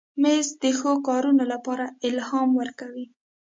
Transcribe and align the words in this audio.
مېز 0.21 0.47
د 0.63 0.63
ښو 0.77 0.91
کارونو 1.07 1.43
لپاره 1.53 1.85
الهام 2.07 2.49
ورکوي. 2.59 3.05